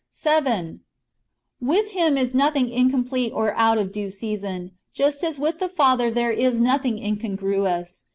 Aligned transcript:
7. 0.09 0.79
With 1.61 1.89
Him 1.91 2.17
is 2.17 2.33
nothing 2.33 2.69
incomplete 2.71 3.31
or 3.35 3.53
out 3.53 3.77
of 3.77 3.91
due 3.91 4.09
season, 4.09 4.71
just 4.95 5.23
as 5.23 5.37
with 5.37 5.59
the 5.59 5.69
Father 5.69 6.09
there 6.09 6.31
is 6.31 6.59
nothing 6.59 6.97
incongruous. 6.97 8.05